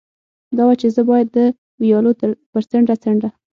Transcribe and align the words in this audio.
دا 0.55 0.63
وه، 0.67 0.75
چې 0.81 0.87
زه 0.95 1.01
باید 1.09 1.27
د 1.35 1.37
ویالو 1.81 2.11
پر 2.51 2.63
څنډه 2.69 2.95
څنډه. 3.03 3.29